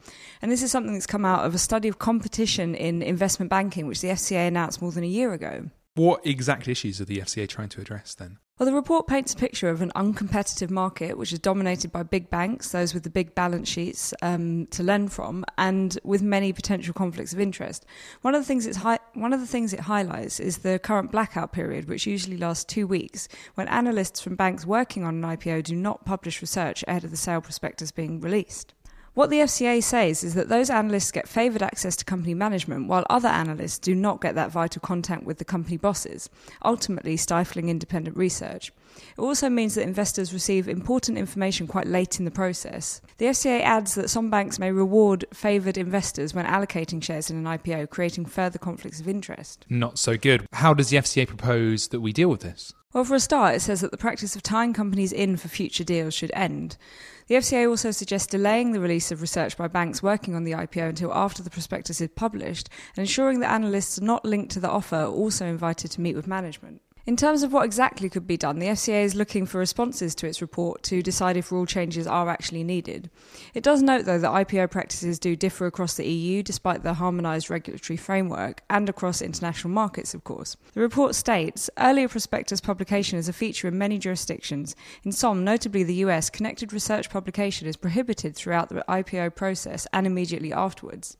And 0.41 0.49
this 0.49 0.63
is 0.63 0.71
something 0.71 0.93
that's 0.93 1.07
come 1.07 1.25
out 1.25 1.45
of 1.45 1.53
a 1.53 1.57
study 1.57 1.89
of 1.89 1.99
competition 1.99 2.75
in 2.75 3.01
investment 3.01 3.49
banking, 3.49 3.87
which 3.87 3.99
the 3.99 4.07
FCA 4.07 4.47
announced 4.47 4.81
more 4.81 4.91
than 4.93 5.03
a 5.03 5.07
year 5.07 5.33
ago. 5.33 5.69
What 5.95 6.25
exact 6.25 6.69
issues 6.69 7.01
are 7.01 7.05
the 7.05 7.17
FCA 7.17 7.49
trying 7.49 7.67
to 7.69 7.81
address 7.81 8.15
then? 8.15 8.37
Well, 8.57 8.69
the 8.69 8.75
report 8.75 9.07
paints 9.07 9.33
a 9.33 9.37
picture 9.37 9.69
of 9.69 9.81
an 9.81 9.91
uncompetitive 9.95 10.69
market 10.69 11.17
which 11.17 11.33
is 11.33 11.39
dominated 11.39 11.91
by 11.91 12.03
big 12.03 12.29
banks, 12.29 12.71
those 12.71 12.93
with 12.93 13.03
the 13.03 13.09
big 13.09 13.33
balance 13.33 13.67
sheets 13.67 14.13
um, 14.21 14.67
to 14.67 14.83
lend 14.83 15.11
from, 15.11 15.43
and 15.57 15.97
with 16.03 16.21
many 16.21 16.53
potential 16.53 16.93
conflicts 16.93 17.33
of 17.33 17.39
interest. 17.39 17.85
One 18.21 18.35
of 18.35 18.41
the 18.41 18.45
things 18.45 18.67
it's 18.67 18.77
hi- 18.77 18.99
one 19.15 19.33
of 19.33 19.39
the 19.39 19.47
things 19.47 19.73
it 19.73 19.81
highlights 19.81 20.39
is 20.39 20.59
the 20.59 20.79
current 20.79 21.11
blackout 21.11 21.51
period, 21.51 21.89
which 21.89 22.05
usually 22.05 22.37
lasts 22.37 22.63
two 22.63 22.85
weeks, 22.85 23.27
when 23.55 23.67
analysts 23.67 24.21
from 24.21 24.35
banks 24.35 24.65
working 24.65 25.03
on 25.03 25.23
an 25.23 25.37
IPO 25.37 25.63
do 25.63 25.75
not 25.75 26.05
publish 26.05 26.39
research 26.41 26.85
ahead 26.87 27.03
of 27.03 27.11
the 27.11 27.17
sale 27.17 27.41
prospectus 27.41 27.91
being 27.91 28.21
released. 28.21 28.75
What 29.13 29.29
the 29.29 29.39
FCA 29.39 29.83
says 29.83 30.23
is 30.23 30.35
that 30.35 30.47
those 30.47 30.69
analysts 30.69 31.11
get 31.11 31.27
favoured 31.27 31.61
access 31.61 31.97
to 31.97 32.05
company 32.05 32.33
management, 32.33 32.87
while 32.87 33.05
other 33.09 33.27
analysts 33.27 33.77
do 33.77 33.93
not 33.93 34.21
get 34.21 34.35
that 34.35 34.51
vital 34.51 34.79
contact 34.79 35.23
with 35.23 35.37
the 35.37 35.43
company 35.43 35.75
bosses, 35.75 36.29
ultimately 36.63 37.17
stifling 37.17 37.67
independent 37.67 38.15
research. 38.15 38.71
It 39.17 39.21
also 39.21 39.49
means 39.49 39.75
that 39.75 39.83
investors 39.83 40.33
receive 40.33 40.67
important 40.67 41.17
information 41.17 41.67
quite 41.67 41.87
late 41.87 42.19
in 42.19 42.25
the 42.25 42.31
process. 42.31 43.01
The 43.17 43.25
FCA 43.25 43.61
adds 43.61 43.95
that 43.95 44.09
some 44.09 44.29
banks 44.29 44.59
may 44.59 44.71
reward 44.71 45.25
favoured 45.33 45.77
investors 45.77 46.33
when 46.33 46.45
allocating 46.45 47.03
shares 47.03 47.29
in 47.29 47.37
an 47.37 47.57
IPO, 47.57 47.89
creating 47.89 48.25
further 48.25 48.59
conflicts 48.59 48.99
of 48.99 49.07
interest. 49.07 49.65
Not 49.69 49.99
so 49.99 50.17
good. 50.17 50.45
How 50.53 50.73
does 50.73 50.89
the 50.89 50.97
FCA 50.97 51.27
propose 51.27 51.89
that 51.89 52.01
we 52.01 52.13
deal 52.13 52.29
with 52.29 52.41
this? 52.41 52.73
Well, 52.93 53.05
for 53.05 53.15
a 53.15 53.21
start, 53.21 53.55
it 53.55 53.61
says 53.61 53.79
that 53.81 53.91
the 53.91 53.97
practice 53.97 54.35
of 54.35 54.43
tying 54.43 54.73
companies 54.73 55.13
in 55.13 55.37
for 55.37 55.47
future 55.47 55.85
deals 55.85 56.13
should 56.13 56.31
end. 56.33 56.75
The 57.27 57.35
FCA 57.35 57.69
also 57.69 57.91
suggests 57.91 58.27
delaying 58.27 58.73
the 58.73 58.81
release 58.81 59.13
of 59.13 59.21
research 59.21 59.55
by 59.55 59.69
banks 59.69 60.03
working 60.03 60.35
on 60.35 60.43
the 60.43 60.51
IPO 60.51 60.89
until 60.89 61.13
after 61.13 61.41
the 61.41 61.49
prospectus 61.49 62.01
is 62.01 62.09
published 62.13 62.67
and 62.97 63.03
ensuring 63.03 63.39
that 63.39 63.51
analysts 63.51 64.01
not 64.01 64.25
linked 64.25 64.51
to 64.51 64.59
the 64.59 64.69
offer 64.69 64.97
are 64.97 65.07
also 65.07 65.45
invited 65.45 65.91
to 65.91 66.01
meet 66.01 66.17
with 66.17 66.27
management. 66.27 66.81
In 67.07 67.17
terms 67.17 67.41
of 67.41 67.51
what 67.51 67.65
exactly 67.65 68.09
could 68.09 68.27
be 68.27 68.37
done, 68.37 68.59
the 68.59 68.67
FCA 68.67 69.03
is 69.03 69.15
looking 69.15 69.47
for 69.47 69.57
responses 69.57 70.13
to 70.13 70.27
its 70.27 70.39
report 70.39 70.83
to 70.83 71.01
decide 71.01 71.35
if 71.35 71.51
rule 71.51 71.65
changes 71.65 72.05
are 72.05 72.29
actually 72.29 72.63
needed. 72.63 73.09
It 73.55 73.63
does 73.63 73.81
note, 73.81 74.05
though, 74.05 74.19
that 74.19 74.47
IPO 74.47 74.69
practices 74.69 75.17
do 75.17 75.35
differ 75.35 75.65
across 75.65 75.95
the 75.95 76.07
EU 76.07 76.43
despite 76.43 76.83
the 76.83 76.93
harmonised 76.93 77.49
regulatory 77.49 77.97
framework 77.97 78.61
and 78.69 78.87
across 78.87 79.19
international 79.19 79.73
markets, 79.73 80.13
of 80.13 80.23
course. 80.23 80.55
The 80.75 80.81
report 80.81 81.15
states 81.15 81.71
earlier 81.79 82.07
prospectus 82.07 82.61
publication 82.61 83.17
is 83.17 83.27
a 83.27 83.33
feature 83.33 83.67
in 83.67 83.79
many 83.79 83.97
jurisdictions. 83.97 84.75
In 85.03 85.11
some, 85.11 85.43
notably 85.43 85.81
the 85.81 86.05
US, 86.05 86.29
connected 86.29 86.71
research 86.71 87.09
publication 87.09 87.67
is 87.67 87.77
prohibited 87.77 88.35
throughout 88.35 88.69
the 88.69 88.85
IPO 88.87 89.35
process 89.35 89.87
and 89.91 90.05
immediately 90.05 90.53
afterwards. 90.53 91.17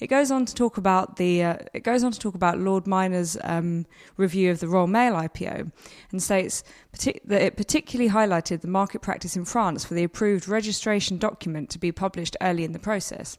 It 0.00 0.06
goes 0.06 0.30
on 0.30 0.46
to 0.46 0.54
talk 0.54 0.78
about 0.78 1.16
the. 1.16 1.44
Uh, 1.44 1.56
it 1.74 1.84
goes 1.84 2.02
on 2.02 2.10
to 2.10 2.18
talk 2.18 2.34
about 2.34 2.58
Lord 2.58 2.86
Myners' 2.86 3.36
um, 3.44 3.86
review 4.16 4.50
of 4.50 4.60
the 4.60 4.66
Royal 4.66 4.86
Mail 4.86 5.12
IPO, 5.12 5.70
and 6.10 6.22
states 6.22 6.64
partic- 6.92 7.20
that 7.26 7.42
it 7.42 7.56
particularly 7.56 8.10
highlighted 8.10 8.62
the 8.62 8.68
market 8.68 9.02
practice 9.02 9.36
in 9.36 9.44
France 9.44 9.84
for 9.84 9.92
the 9.92 10.02
approved 10.02 10.48
registration 10.48 11.18
document 11.18 11.68
to 11.70 11.78
be 11.78 11.92
published 11.92 12.36
early 12.40 12.64
in 12.64 12.72
the 12.72 12.78
process. 12.78 13.38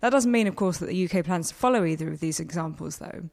That 0.00 0.10
doesn't 0.10 0.32
mean, 0.32 0.48
of 0.48 0.56
course, 0.56 0.78
that 0.78 0.86
the 0.86 1.08
UK 1.08 1.24
plans 1.24 1.48
to 1.48 1.54
follow 1.54 1.84
either 1.84 2.08
of 2.08 2.18
these 2.18 2.40
examples, 2.40 2.98
though. 2.98 3.30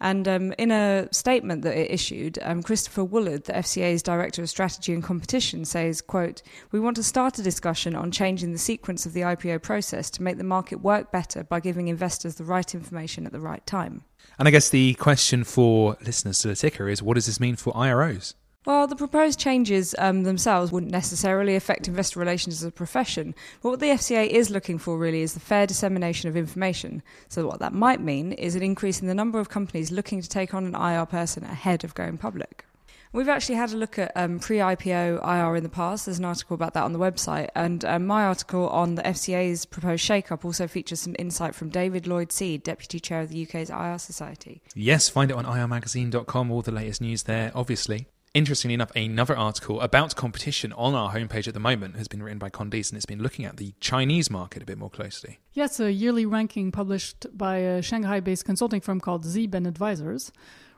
And 0.00 0.26
um, 0.28 0.52
in 0.58 0.70
a 0.70 1.08
statement 1.12 1.62
that 1.62 1.76
it 1.76 1.90
issued, 1.90 2.38
um, 2.42 2.62
Christopher 2.62 3.04
Woolard, 3.04 3.44
the 3.44 3.52
FCA's 3.52 4.02
Director 4.02 4.42
of 4.42 4.50
Strategy 4.50 4.92
and 4.92 5.02
Competition, 5.02 5.64
says, 5.64 6.00
quote, 6.00 6.42
We 6.72 6.80
want 6.80 6.96
to 6.96 7.02
start 7.02 7.38
a 7.38 7.42
discussion 7.42 7.94
on 7.94 8.10
changing 8.10 8.52
the 8.52 8.58
sequence 8.58 9.06
of 9.06 9.12
the 9.12 9.22
IPO 9.22 9.62
process 9.62 10.10
to 10.10 10.22
make 10.22 10.38
the 10.38 10.44
market 10.44 10.80
work 10.80 11.12
better 11.12 11.44
by 11.44 11.60
giving 11.60 11.88
investors 11.88 12.36
the 12.36 12.44
right 12.44 12.74
information 12.74 13.26
at 13.26 13.32
the 13.32 13.40
right 13.40 13.64
time. 13.66 14.04
And 14.38 14.48
I 14.48 14.50
guess 14.50 14.68
the 14.68 14.94
question 14.94 15.44
for 15.44 15.96
listeners 16.04 16.38
to 16.40 16.48
the 16.48 16.56
ticker 16.56 16.88
is 16.88 17.02
what 17.02 17.14
does 17.14 17.26
this 17.26 17.40
mean 17.40 17.56
for 17.56 17.72
IROs? 17.74 18.34
Well, 18.66 18.86
the 18.86 18.96
proposed 18.96 19.38
changes 19.38 19.94
um, 19.98 20.22
themselves 20.22 20.72
wouldn't 20.72 20.90
necessarily 20.90 21.54
affect 21.54 21.86
investor 21.86 22.18
relations 22.18 22.62
as 22.62 22.64
a 22.64 22.70
profession, 22.70 23.34
but 23.60 23.68
what 23.68 23.80
the 23.80 23.90
FCA 23.90 24.26
is 24.26 24.48
looking 24.48 24.78
for 24.78 24.96
really 24.96 25.20
is 25.20 25.34
the 25.34 25.40
fair 25.40 25.66
dissemination 25.66 26.30
of 26.30 26.36
information. 26.36 27.02
So, 27.28 27.46
what 27.46 27.58
that 27.60 27.74
might 27.74 28.00
mean 28.00 28.32
is 28.32 28.54
an 28.54 28.62
increase 28.62 29.02
in 29.02 29.06
the 29.06 29.14
number 29.14 29.38
of 29.38 29.50
companies 29.50 29.92
looking 29.92 30.22
to 30.22 30.28
take 30.28 30.54
on 30.54 30.64
an 30.64 30.74
IR 30.74 31.04
person 31.04 31.44
ahead 31.44 31.84
of 31.84 31.94
going 31.94 32.16
public. 32.16 32.64
We've 33.12 33.28
actually 33.28 33.54
had 33.56 33.70
a 33.72 33.76
look 33.76 33.96
at 33.98 34.10
um, 34.16 34.40
pre 34.40 34.56
IPO 34.56 35.22
IR 35.22 35.56
in 35.56 35.62
the 35.62 35.68
past. 35.68 36.06
There's 36.06 36.18
an 36.18 36.24
article 36.24 36.54
about 36.54 36.72
that 36.72 36.82
on 36.82 36.92
the 36.92 36.98
website. 36.98 37.48
And 37.54 37.84
um, 37.84 38.06
my 38.06 38.24
article 38.24 38.68
on 38.70 38.96
the 38.96 39.02
FCA's 39.02 39.66
proposed 39.66 40.02
shake-up 40.02 40.44
also 40.44 40.66
features 40.66 41.00
some 41.00 41.14
insight 41.16 41.54
from 41.54 41.68
David 41.68 42.08
Lloyd 42.08 42.32
Seed, 42.32 42.64
Deputy 42.64 42.98
Chair 42.98 43.20
of 43.20 43.28
the 43.28 43.46
UK's 43.46 43.70
IR 43.70 43.98
Society. 43.98 44.62
Yes, 44.74 45.08
find 45.08 45.30
it 45.30 45.36
on 45.36 45.44
irmagazine.com, 45.44 46.50
all 46.50 46.62
the 46.62 46.72
latest 46.72 47.02
news 47.02 47.22
there, 47.22 47.52
obviously. 47.54 48.08
Interestingly 48.34 48.74
enough, 48.74 48.90
another 48.96 49.36
article 49.36 49.80
about 49.80 50.16
competition 50.16 50.72
on 50.72 50.92
our 50.96 51.14
homepage 51.14 51.46
at 51.46 51.54
the 51.54 51.60
moment 51.60 51.94
has 51.94 52.08
been 52.08 52.20
written 52.20 52.40
by 52.40 52.50
Candice 52.50 52.90
and 52.90 52.96
it's 52.96 53.06
been 53.06 53.22
looking 53.22 53.44
at 53.44 53.58
the 53.58 53.74
Chinese 53.78 54.28
market 54.28 54.60
a 54.60 54.66
bit 54.66 54.76
more 54.76 54.90
closely. 54.90 55.38
Yes, 55.52 55.78
a 55.78 55.92
yearly 55.92 56.26
ranking 56.26 56.72
published 56.72 57.26
by 57.32 57.58
a 57.58 57.80
Shanghai 57.80 58.18
based 58.18 58.44
consulting 58.44 58.80
firm 58.80 59.00
called 59.00 59.24
Zben 59.24 59.68
Advisors 59.68 60.32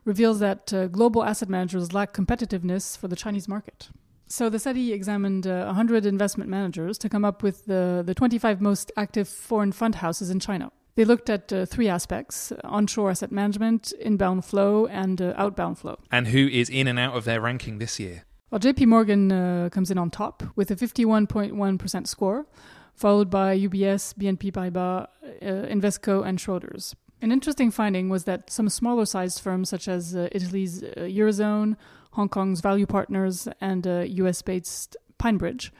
reveals 0.05 0.39
that 0.41 0.71
uh, 0.75 0.89
global 0.89 1.25
asset 1.25 1.49
managers 1.49 1.95
lack 1.95 2.13
competitiveness 2.13 2.97
for 2.97 3.09
the 3.09 3.17
Chinese 3.17 3.49
market. 3.49 3.89
So 4.27 4.51
the 4.51 4.59
study 4.59 4.93
examined 4.93 5.47
uh, 5.47 5.65
100 5.65 6.05
investment 6.05 6.51
managers 6.51 6.99
to 6.99 7.09
come 7.09 7.25
up 7.25 7.43
with 7.43 7.65
the, 7.65 8.03
the 8.05 8.13
25 8.13 8.61
most 8.61 8.93
active 8.99 9.29
foreign 9.29 9.73
fund 9.73 9.95
houses 9.95 10.29
in 10.29 10.41
China. 10.41 10.73
They 10.97 11.05
looked 11.05 11.29
at 11.29 11.53
uh, 11.53 11.67
three 11.67 11.89
aspects 11.89 12.53
onshore 12.65 13.11
asset 13.11 13.31
management, 13.31 13.93
inbound 14.01 14.47
flow, 14.47 14.87
and 14.87 15.21
uh, 15.21 15.35
outbound 15.37 15.79
flow. 15.79 15.99
And 16.11 16.29
who 16.29 16.49
is 16.49 16.71
in 16.71 16.89
and 16.89 16.99
out 16.99 17.15
of 17.15 17.25
their 17.25 17.41
ranking 17.41 17.79
this 17.79 18.01
year? 18.01 18.25
Well, 18.51 18.61
JP 18.61 18.87
Morgan 18.87 19.31
uh, 19.31 19.69
comes 19.71 19.91
in 19.91 19.99
on 19.99 20.11
top 20.11 20.43
with 20.57 20.71
a 20.71 20.77
51.1% 20.77 22.07
score, 22.07 22.47
followed 22.95 23.29
by 23.29 23.59
UBS, 23.59 24.15
BNP 24.15 24.53
Paribas, 24.53 25.07
uh, 25.43 25.69
Invesco, 25.69 26.27
and 26.27 26.39
Schroders. 26.39 26.95
An 27.21 27.31
interesting 27.31 27.71
finding 27.71 28.09
was 28.09 28.25
that 28.25 28.51
some 28.51 28.69
smaller 28.71 29.05
sized 29.05 29.41
firms, 29.41 29.69
such 29.69 29.89
as 29.89 30.17
uh, 30.17 30.29
Italy's 30.33 30.83
uh, 30.83 31.01
Eurizon, 31.01 31.77
Hong 32.13 32.31
Kong's 32.31 32.63
Value 32.63 32.87
Partners, 32.87 33.49
and 33.61 33.85
US 33.87 34.41
based 34.41 34.97
Pinebridge, 35.19 35.73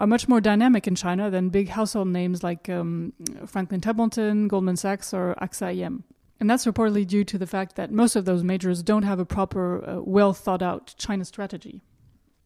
are 0.00 0.06
much 0.06 0.28
more 0.28 0.40
dynamic 0.40 0.86
in 0.86 0.94
China 0.94 1.30
than 1.30 1.50
big 1.50 1.68
household 1.68 2.08
names 2.08 2.42
like 2.42 2.70
um, 2.70 3.12
Franklin 3.46 3.82
Templeton, 3.82 4.48
Goldman 4.48 4.76
Sachs, 4.76 5.12
or 5.12 5.34
AXA 5.42 5.76
IM. 5.76 6.04
And 6.40 6.48
that's 6.48 6.64
reportedly 6.64 7.06
due 7.06 7.22
to 7.24 7.36
the 7.36 7.46
fact 7.46 7.76
that 7.76 7.92
most 7.92 8.16
of 8.16 8.24
those 8.24 8.42
majors 8.42 8.82
don't 8.82 9.02
have 9.02 9.18
a 9.18 9.26
proper, 9.26 9.86
uh, 9.86 10.00
well 10.00 10.32
thought 10.32 10.62
out 10.62 10.94
China 10.96 11.26
strategy. 11.26 11.82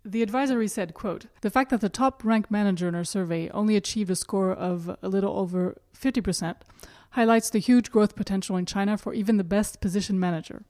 The 0.04 0.20
advisory 0.20 0.66
said, 0.66 0.94
quote, 0.94 1.26
The 1.42 1.48
fact 1.48 1.70
that 1.70 1.80
the 1.80 1.88
top 1.88 2.24
ranked 2.24 2.50
manager 2.50 2.88
in 2.88 2.96
our 2.96 3.04
survey 3.04 3.48
only 3.50 3.76
achieved 3.76 4.10
a 4.10 4.16
score 4.16 4.52
of 4.52 4.96
a 5.00 5.08
little 5.08 5.38
over 5.38 5.76
50% 5.96 6.56
highlights 7.10 7.50
the 7.50 7.60
huge 7.60 7.92
growth 7.92 8.16
potential 8.16 8.56
in 8.56 8.66
China 8.66 8.98
for 8.98 9.14
even 9.14 9.36
the 9.36 9.44
best 9.44 9.80
position 9.80 10.18
manager. 10.18 10.64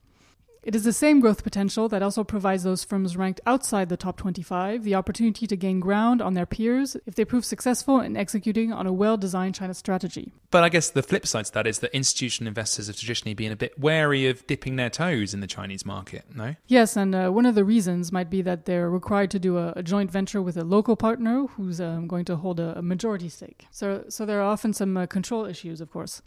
It 0.65 0.73
is 0.73 0.83
the 0.83 0.93
same 0.93 1.19
growth 1.19 1.43
potential 1.43 1.87
that 1.89 2.01
also 2.01 2.23
provides 2.23 2.63
those 2.63 2.83
firms 2.83 3.15
ranked 3.15 3.39
outside 3.45 3.87
the 3.87 3.95
top 3.95 4.17
25 4.17 4.83
the 4.83 4.95
opportunity 4.95 5.45
to 5.45 5.55
gain 5.55 5.79
ground 5.79 6.23
on 6.23 6.33
their 6.33 6.47
peers 6.47 6.97
if 7.05 7.13
they 7.13 7.23
prove 7.23 7.45
successful 7.45 7.99
in 7.99 8.17
executing 8.17 8.73
on 8.73 8.87
a 8.87 8.91
well 8.91 9.15
designed 9.15 9.53
China 9.53 9.75
strategy. 9.75 10.33
But 10.49 10.63
I 10.63 10.69
guess 10.69 10.89
the 10.89 11.03
flip 11.03 11.27
side 11.27 11.45
to 11.45 11.53
that 11.53 11.67
is 11.67 11.79
that 11.79 11.95
institutional 11.95 12.47
investors 12.47 12.87
have 12.87 12.97
traditionally 12.97 13.35
been 13.35 13.51
a 13.51 13.55
bit 13.55 13.77
wary 13.77 14.25
of 14.25 14.47
dipping 14.47 14.75
their 14.75 14.89
toes 14.89 15.35
in 15.35 15.39
the 15.39 15.45
Chinese 15.45 15.85
market, 15.85 16.25
no? 16.33 16.55
Yes, 16.65 16.97
and 16.97 17.13
uh, 17.13 17.29
one 17.29 17.45
of 17.45 17.53
the 17.53 17.63
reasons 17.63 18.11
might 18.11 18.31
be 18.31 18.41
that 18.41 18.65
they're 18.65 18.89
required 18.89 19.29
to 19.31 19.39
do 19.39 19.59
a, 19.59 19.73
a 19.75 19.83
joint 19.83 20.09
venture 20.09 20.41
with 20.41 20.57
a 20.57 20.63
local 20.63 20.95
partner 20.95 21.45
who's 21.45 21.79
um, 21.79 22.07
going 22.07 22.25
to 22.25 22.37
hold 22.37 22.59
a, 22.59 22.79
a, 22.79 22.81
majority 22.81 23.29
stake. 23.29 23.67
So, 23.69 24.05
so 24.09 24.25
there 24.25 24.39
are 24.39 24.49
often 24.49 24.73
some 24.73 24.97
uh, 24.97 25.05
control 25.05 25.45
issues, 25.45 25.79
of 25.79 25.91
course. 25.91 26.23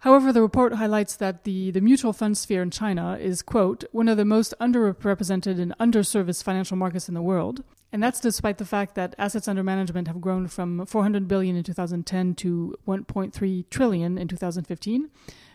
However, 0.00 0.32
the 0.32 0.40
report 0.40 0.74
highlights 0.74 1.14
that 1.16 1.44
the, 1.44 1.70
the 1.70 1.82
mutual 1.82 2.14
fund 2.14 2.36
sphere 2.38 2.62
in 2.62 2.70
China 2.70 3.18
is, 3.20 3.42
quote, 3.42 3.84
one 3.92 4.08
of 4.08 4.16
the 4.16 4.24
most 4.24 4.54
underrepresented 4.58 5.60
and 5.60 5.74
underserviced 5.78 6.42
financial 6.42 6.76
markets 6.76 7.08
in 7.08 7.14
the 7.14 7.20
world. 7.22 7.62
And 7.92 8.02
that's 8.02 8.20
despite 8.20 8.56
the 8.56 8.64
fact 8.64 8.94
that 8.94 9.14
assets 9.18 9.46
under 9.46 9.62
management 9.62 10.08
have 10.08 10.20
grown 10.20 10.48
from 10.48 10.86
400 10.86 11.28
billion 11.28 11.54
in 11.54 11.64
2010 11.64 12.34
to 12.36 12.74
1.3 12.88 13.64
trillion 13.68 14.16
in 14.16 14.26
2015 14.26 15.10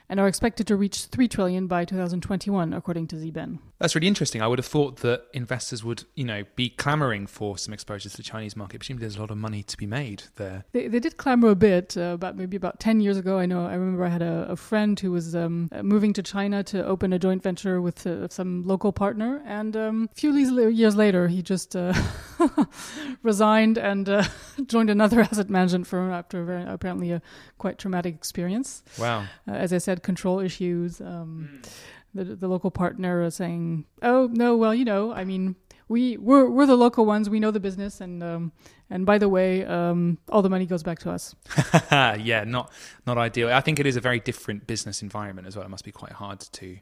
and 0.10 0.20
are 0.20 0.28
expected 0.28 0.68
to 0.68 0.76
reach 0.76 1.06
3 1.06 1.28
trillion 1.28 1.68
by 1.68 1.86
2021 1.86 2.74
according 2.74 3.08
to 3.08 3.16
Zben. 3.16 3.60
That's 3.80 3.96
really 3.96 4.08
interesting. 4.08 4.42
I 4.42 4.48
would 4.48 4.60
have 4.60 4.66
thought 4.66 4.98
that 4.98 5.26
investors 5.34 5.84
would, 5.84 6.06
you 6.16 6.24
know, 6.24 6.44
be 6.56 6.70
clamoring 6.70 7.28
for 7.28 7.58
some 7.58 7.74
exposure 7.74 8.10
to 8.10 8.18
the 8.18 8.24
Chinese 8.24 8.56
market. 8.56 8.80
Presumably 8.80 9.02
there's 9.02 9.18
a 9.18 9.20
lot 9.20 9.32
of 9.32 9.38
money 9.38 9.64
to 9.64 9.78
be 9.78 9.86
made 9.86 10.24
there. 10.36 10.66
They, 10.72 10.88
they 10.88 11.00
did 11.00 11.18
clamor 11.18 11.50
a 11.50 11.56
bit, 11.56 11.98
uh, 11.98 12.14
about 12.14 12.38
maybe 12.38 12.56
about 12.56 12.80
10 12.80 13.02
years 13.02 13.18
ago. 13.18 13.38
I 13.38 13.46
know 13.46 13.66
I 13.66 13.74
remember 13.74 14.06
I 14.06 14.10
had 14.10 14.22
a, 14.22 14.48
a 14.50 14.56
friend 14.56 15.00
who 15.00 15.12
was 15.12 15.36
um, 15.36 15.70
moving 15.82 16.14
to 16.14 16.24
China 16.24 16.64
to 16.64 16.86
open 16.86 17.12
a 17.14 17.20
joint 17.20 17.44
venture 17.44 17.82
with 17.82 18.08
uh, 18.08 18.28
some 18.30 18.64
local 18.66 18.92
partner 18.92 19.42
and 19.46 19.76
um, 19.76 20.10
a 20.12 20.16
few 20.16 20.32
years 20.34 20.96
later 20.96 21.28
he 21.28 21.42
just 21.42 21.76
uh, 21.76 21.94
resigned 23.24 23.78
and 23.78 24.10
uh, 24.10 24.24
joined 24.66 24.90
another 24.90 25.22
asset 25.32 25.50
management 25.50 25.88
firm 25.88 26.12
after 26.12 26.44
very, 26.44 26.64
apparently 26.66 27.12
a 27.12 27.22
quite 27.58 27.78
traumatic 27.78 28.16
experience. 28.16 28.84
Wow. 28.98 29.26
Uh, 29.48 29.52
as 29.52 29.74
I 29.74 29.78
said 29.78 29.95
said 29.96 30.04
control 30.04 30.40
issues. 30.40 31.02
Um, 31.02 31.62
mm. 31.64 31.70
the, 32.14 32.36
the 32.36 32.48
local 32.48 32.72
partner 32.72 33.24
is 33.24 33.36
saying, 33.36 33.86
"Oh 34.02 34.30
no, 34.32 34.58
well, 34.58 34.74
you 34.74 34.86
know, 34.86 35.14
I 35.14 35.24
mean, 35.24 35.56
we 35.88 36.18
we're 36.18 36.50
we're 36.50 36.66
the 36.66 36.76
local 36.76 37.06
ones. 37.06 37.30
We 37.30 37.40
know 37.40 37.52
the 37.52 37.60
business, 37.60 38.02
and 38.02 38.22
um, 38.22 38.52
and 38.90 39.06
by 39.06 39.18
the 39.18 39.30
way, 39.30 39.66
um, 39.66 40.18
all 40.30 40.42
the 40.42 40.50
money 40.50 40.66
goes 40.66 40.84
back 40.84 41.00
to 41.00 41.12
us." 41.12 41.36
yeah, 41.92 42.44
not 42.46 42.72
not 43.08 43.18
ideal. 43.18 43.50
I 43.50 43.62
think 43.62 43.80
it 43.80 43.86
is 43.86 43.96
a 43.96 44.02
very 44.02 44.20
different 44.20 44.68
business 44.68 45.02
environment 45.02 45.48
as 45.48 45.56
well. 45.56 45.66
It 45.66 45.70
must 45.70 45.86
be 45.86 45.92
quite 45.92 46.14
hard 46.14 46.40
to 46.40 46.78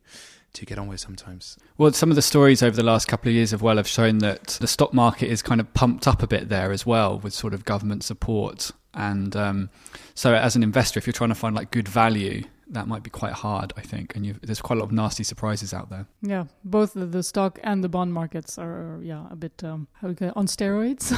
to 0.53 0.65
get 0.65 0.77
on 0.77 0.88
with 0.88 1.00
sometimes. 1.00 1.58
Well, 1.77 1.91
some 1.93 2.12
of 2.12 2.15
the 2.15 2.22
stories 2.22 2.62
over 2.62 2.75
the 2.75 2.84
last 2.84 3.08
couple 3.08 3.29
of 3.29 3.36
years 3.36 3.53
of 3.53 3.62
well 3.63 3.77
have 3.77 3.88
shown 3.88 4.20
that 4.20 4.58
the 4.62 4.67
stock 4.67 4.93
market 4.93 5.29
is 5.29 5.41
kind 5.41 5.60
of 5.60 5.74
pumped 5.74 6.08
up 6.08 6.22
a 6.22 6.27
bit 6.27 6.50
there 6.50 6.72
as 6.72 6.86
well 6.86 7.20
with 7.20 7.34
sort 7.34 7.53
of 7.53 7.65
government 7.65 8.03
support. 8.03 8.72
And 8.93 9.36
um, 9.36 9.72
so, 10.13 10.36
as 10.36 10.55
an 10.55 10.62
investor, 10.62 11.00
if 11.00 11.08
you're 11.08 11.13
trying 11.13 11.29
to 11.29 11.36
find 11.36 11.55
like 11.55 11.72
good 11.72 11.88
value, 11.88 12.43
that 12.74 12.88
might 12.88 13.03
be 13.03 13.10
quite 13.10 13.34
hard, 13.34 13.72
I 13.77 13.82
think. 13.82 14.15
And 14.15 14.39
there's 14.42 14.62
quite 14.62 14.77
a 14.77 14.80
lot 14.80 14.86
of 14.88 14.92
nasty 14.92 15.24
surprises 15.24 15.74
out 15.74 15.89
there. 15.89 16.06
Yeah, 16.22 16.46
both 16.63 16.94
the, 16.94 17.06
the 17.06 17.24
stock 17.24 17.60
and 17.63 17.84
the 17.84 17.89
bond 17.89 18.13
markets 18.13 18.58
are, 18.58 19.00
yeah, 19.01 19.27
a 19.30 19.36
bit 19.36 19.63
um, 19.63 19.88
how 19.94 20.10
we 20.10 20.15
on 20.36 20.48
steroids. 20.48 21.13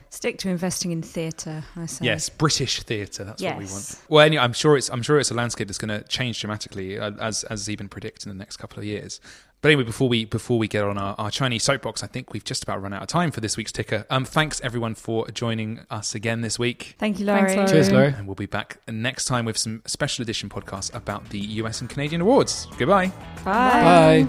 Stick 0.10 0.38
to 0.38 0.48
investing 0.48 0.92
in 0.92 1.02
theatre, 1.02 1.64
I 1.76 1.86
say. 1.86 2.04
Yes, 2.04 2.28
British 2.28 2.82
theatre. 2.82 3.24
That's 3.24 3.42
yes. 3.42 3.52
what 3.52 3.58
we 3.58 3.66
want. 3.66 4.02
Well, 4.08 4.24
anyway, 4.24 4.42
I'm 4.42 4.52
sure 4.52 4.76
it's 4.76 4.88
I'm 4.90 5.02
sure 5.02 5.18
it's 5.18 5.30
a 5.30 5.34
landscape 5.34 5.68
that's 5.68 5.78
going 5.78 6.00
to 6.00 6.06
change 6.08 6.40
dramatically, 6.40 6.98
uh, 6.98 7.12
as 7.20 7.44
as 7.44 7.68
even 7.68 7.88
predicted 7.88 8.26
in 8.26 8.36
the 8.36 8.38
next 8.38 8.58
couple 8.58 8.78
of 8.78 8.84
years. 8.84 9.20
But 9.60 9.70
anyway, 9.70 9.84
before 9.84 10.08
we 10.08 10.24
before 10.24 10.56
we 10.56 10.68
get 10.68 10.84
on 10.84 10.96
our, 10.98 11.16
our 11.18 11.30
Chinese 11.32 11.64
soapbox, 11.64 12.04
I 12.04 12.06
think 12.06 12.32
we've 12.32 12.44
just 12.44 12.62
about 12.62 12.80
run 12.80 12.92
out 12.92 13.02
of 13.02 13.08
time 13.08 13.32
for 13.32 13.40
this 13.40 13.56
week's 13.56 13.72
ticker. 13.72 14.06
Um, 14.08 14.24
thanks 14.24 14.60
everyone 14.62 14.94
for 14.94 15.28
joining 15.30 15.80
us 15.90 16.14
again 16.14 16.42
this 16.42 16.60
week. 16.60 16.94
Thank 16.98 17.18
you, 17.18 17.26
Laurie. 17.26 17.54
Thanks, 17.54 17.72
Cheers, 17.72 17.90
Laurie. 17.90 18.14
And 18.16 18.26
we'll 18.26 18.36
be 18.36 18.46
back 18.46 18.78
next 18.86 19.24
time 19.24 19.44
with 19.44 19.58
some 19.58 19.82
special 19.84 20.22
edition 20.22 20.48
podcasts 20.48 20.94
about 20.94 21.30
the 21.30 21.40
US 21.40 21.80
and 21.80 21.90
Canadian 21.90 22.20
awards. 22.20 22.66
Goodbye. 22.78 23.08
Bye. 23.44 24.28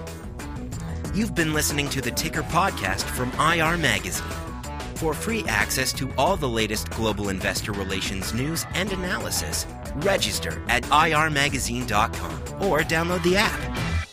You've 1.14 1.34
been 1.34 1.54
listening 1.54 1.88
to 1.90 2.00
the 2.00 2.10
Ticker 2.10 2.42
podcast 2.42 3.02
from 3.02 3.30
IR 3.40 3.76
Magazine. 3.78 4.26
For 4.96 5.14
free 5.14 5.44
access 5.46 5.92
to 5.94 6.12
all 6.18 6.36
the 6.36 6.48
latest 6.48 6.90
global 6.90 7.28
investor 7.28 7.72
relations 7.72 8.34
news 8.34 8.66
and 8.74 8.92
analysis, 8.92 9.66
register 9.96 10.62
at 10.68 10.82
irmagazine.com 10.84 12.32
or 12.64 12.80
download 12.80 13.22
the 13.22 13.36
app. 13.36 14.08